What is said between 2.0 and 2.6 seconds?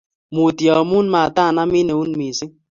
missing